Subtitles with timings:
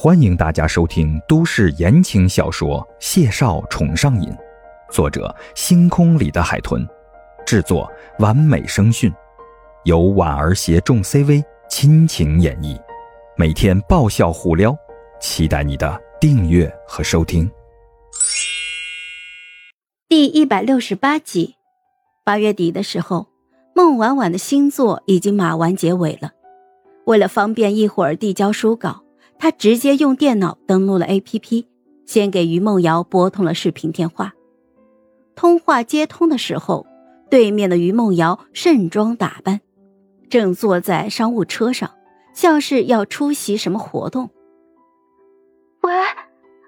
[0.00, 4.30] 欢迎大家收听都市言情小说《谢少宠上瘾》，
[4.92, 6.86] 作者：星空里的海豚，
[7.44, 9.12] 制作：完美声讯，
[9.82, 12.80] 由婉儿携众 CV 亲情演绎，
[13.36, 14.72] 每天爆笑互撩，
[15.20, 17.50] 期待你的订阅和收听。
[20.08, 21.56] 第一百六十八集，
[22.24, 23.26] 八月底的时候，
[23.74, 26.30] 孟婉婉的新作已经码完结尾了，
[27.06, 29.02] 为了方便一会儿递交书稿。
[29.38, 31.66] 他直接用电脑登录了 APP，
[32.06, 34.32] 先给于梦瑶拨通了视频电话。
[35.36, 36.86] 通话接通的时候，
[37.30, 39.60] 对面的于梦瑶盛装打扮，
[40.28, 41.92] 正坐在商务车上，
[42.32, 44.30] 像是要出席什么活动。
[45.82, 45.92] 喂，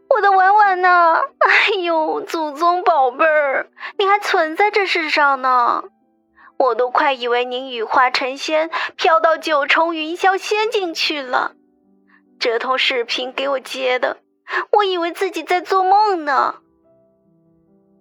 [0.09, 1.15] 我的婉婉呢？
[1.39, 5.83] 哎呦，祖宗宝贝儿，你还存在这世上呢！
[6.59, 11.55] 我都快以为您羽化成仙，飘到九重云霄仙境去了。
[12.41, 14.17] 这通视频给我接的，
[14.73, 16.55] 我以为自己在做梦呢。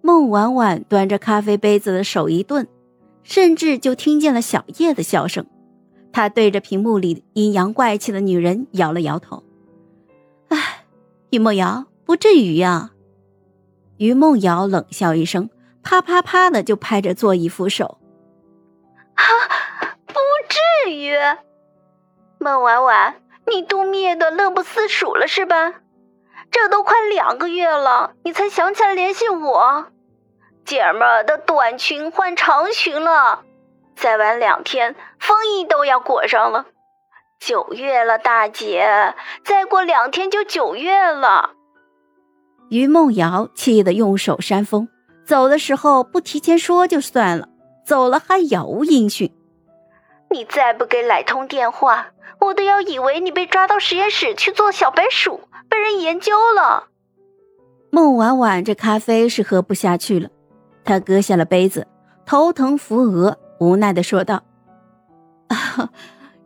[0.00, 2.66] 孟婉婉端着咖啡杯子的手一顿，
[3.22, 5.44] 甚至就听见了小叶的笑声。
[6.10, 9.44] 她对着屏幕里阴阳怪气的女人摇了摇头
[10.48, 10.86] ：“唉，
[11.28, 12.92] 于梦瑶，不至于呀。”
[13.98, 15.50] 于梦瑶冷笑一声，
[15.82, 17.98] 啪啪啪的就拍着座椅扶手
[19.14, 19.22] ：“啊，
[20.06, 20.14] 不
[20.48, 21.12] 至于，
[22.38, 23.14] 孟婉婉。”
[23.50, 25.74] 你度灭的乐不思蜀了是吧？
[26.50, 29.86] 这都快两个月了，你才想起来联系我。
[30.64, 33.42] 姐们儿的短裙换长裙了，
[33.96, 36.66] 再晚两天风衣都要裹上了。
[37.40, 41.50] 九月了，大姐，再过两天就九月了。
[42.68, 44.88] 于梦瑶气得用手扇风，
[45.26, 47.48] 走的时候不提前说就算了，
[47.84, 49.32] 走了还杳无音讯。
[50.30, 52.12] 你再不给奶通电话。
[52.40, 56.88] 我都要以为你被抓到实验室去做小白鼠，被人研究了。
[57.90, 60.30] 孟婉婉这咖啡是喝不下去了，
[60.82, 61.86] 她搁下了杯子，
[62.24, 64.42] 头疼扶额，无奈的说道：“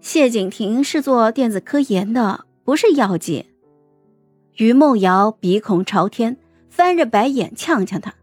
[0.01, 3.55] 谢景亭是做电子科研的，不是药剂。”
[4.59, 6.37] 于梦瑶鼻孔朝天，
[6.69, 8.15] 翻着白眼呛呛他：“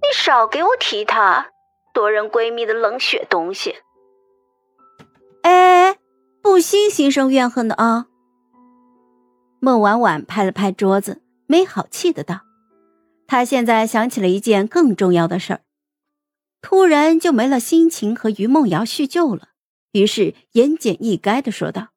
[0.00, 1.48] 你少给我提他，
[1.92, 3.74] 夺人闺蜜的冷血东西。”
[6.60, 6.90] 心。
[6.90, 8.08] 心生怨恨的啊！
[9.60, 12.40] 孟婉婉拍了拍桌子，没好气的道
[13.26, 15.60] ：“她现在想起了一件更重要的事儿，
[16.60, 19.50] 突然就没了心情和于梦瑶叙旧了。
[19.92, 21.88] 于是言简意赅的说道：‘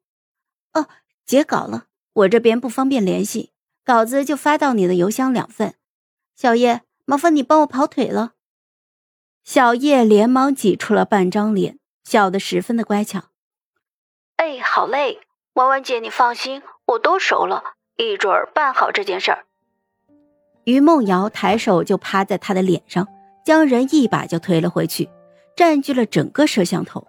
[0.74, 0.88] 哦，
[1.26, 3.52] 截稿了，我这边不方便联系，
[3.84, 5.74] 稿子就发到你的邮箱两份。
[6.36, 8.34] 小叶，麻烦你帮我跑腿了。’
[9.44, 13.24] 小叶连忙挤出了半张脸，笑得十分的乖巧。”
[14.44, 15.22] 哎，好嘞，
[15.54, 17.64] 婉婉姐，你放心，我都熟了，
[17.96, 19.46] 一准儿办好这件事儿。
[20.66, 23.08] 于梦瑶抬手就趴在他的脸上，
[23.46, 25.10] 将人一把就推了回去，
[25.56, 27.08] 占据了整个摄像头，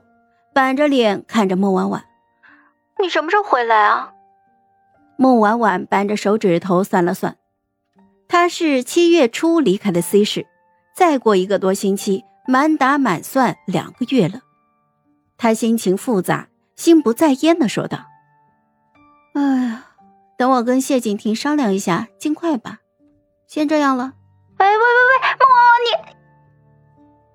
[0.54, 2.04] 板着脸看着孟婉婉
[3.02, 4.12] ：“你什么时候回来啊？”
[5.18, 7.36] 孟婉婉扳着手指头算了算，
[8.28, 10.46] 她是七月初离开的 C 市，
[10.94, 14.42] 再过一个多星期，满打满算两个月了。
[15.36, 16.46] 她心情复杂。
[16.76, 18.06] 心不在焉的说道
[19.34, 19.86] ：“哎呀，
[20.36, 22.80] 等我跟谢景亭商量一下，尽快吧。
[23.46, 24.14] 先这样了。”
[24.58, 26.16] 哎，喂喂喂，孟婉婉，你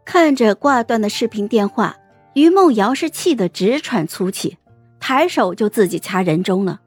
[0.06, 1.98] 看着挂断的视频电话，
[2.34, 4.58] 于梦瑶是气得直喘粗气，
[5.00, 6.80] 抬手就自己掐人中了。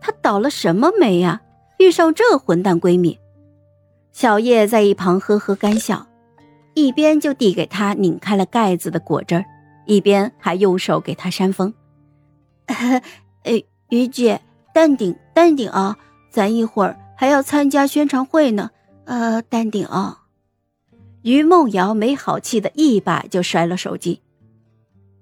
[0.00, 1.40] 她倒了什么霉呀？
[1.78, 3.18] 遇上这混蛋闺蜜。
[4.12, 6.06] 小叶在一旁呵呵干笑，
[6.74, 9.44] 一边就递给她拧开了盖子的果汁。
[9.86, 11.72] 一边还用手给他扇风，
[12.66, 14.42] 哎，于姐，
[14.74, 15.96] 淡定淡定啊，
[16.30, 18.70] 咱一会儿还要参加宣传会呢，
[19.04, 20.24] 呃，淡定啊。
[21.22, 24.22] 于梦瑶没好气的一把就摔了手机，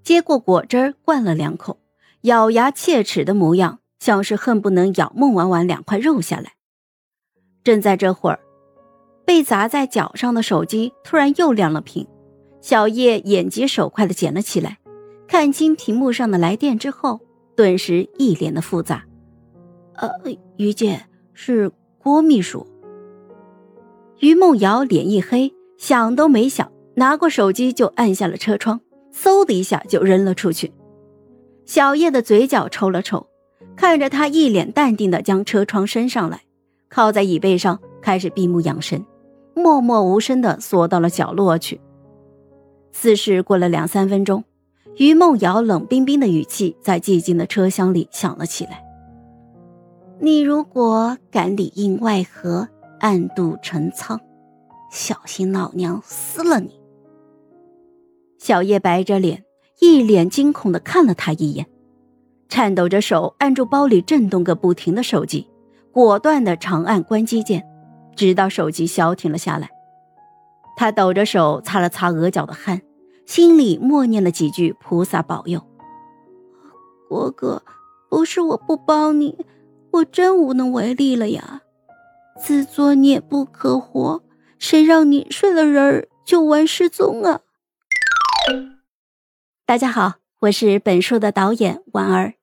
[0.02, 1.78] 接过果汁灌了两口，
[2.22, 6.52] 咬牙切齿的模样，像是恨不能咬孟婉婉两块肉下来。
[7.62, 8.40] 正在这会儿，
[9.24, 12.06] 被砸在脚上的手机突然又亮了屏。
[12.64, 14.78] 小叶眼疾手快的捡了起来，
[15.28, 17.20] 看清屏幕上的来电之后，
[17.54, 19.04] 顿时一脸的复杂。
[19.96, 20.08] 呃，
[20.56, 22.66] 于姐是郭秘书。
[24.20, 28.80] 于梦瑶脸一黑，想都没想，拿过手机就按下了车窗，
[29.12, 30.72] 嗖的一下就扔了出去。
[31.66, 33.26] 小叶的嘴角抽了抽，
[33.76, 36.40] 看着他一脸淡定的将车窗升上来，
[36.88, 39.04] 靠在椅背上开始闭目养神，
[39.54, 41.78] 默默无声的缩到了角落去。
[42.96, 44.44] 似是过了两三分钟，
[44.96, 48.82] 于梦瑶冷冰冰的语气在寂静的车厢里响了起来
[50.20, 52.68] ：“你如果敢里应外合，
[53.00, 54.18] 暗度陈仓，
[54.92, 56.80] 小心老娘撕了你！
[58.38, 59.44] 小叶白着脸，
[59.80, 61.66] 一脸惊恐的看了他一眼，
[62.48, 65.48] 颤抖着手按住包里震动个不停的手机，
[65.90, 67.66] 果断的长按关机键，
[68.14, 69.68] 直到手机消停了下来。
[70.76, 72.82] 他抖着手擦了擦额角的汗，
[73.26, 75.62] 心里默念了几句菩萨保佑。
[77.08, 77.62] 国哥，
[78.08, 79.46] 不是我不帮你。
[79.92, 81.62] 我真无能为力了呀！
[82.40, 84.24] 自作孽不可活，
[84.58, 87.42] 谁让你睡了人儿就玩失踪啊？
[89.64, 92.34] 大家好，我是本书的导演婉儿。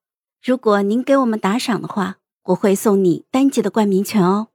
[0.42, 4.48] 如果您给我们打赏的话，我会送你单集的冠名权哦。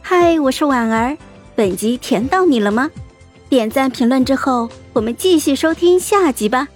[0.00, 1.18] 嗨，我是婉儿，
[1.60, 2.90] 本集甜到你了吗？
[3.50, 6.66] 点赞评论之后，我们继续收听下集吧。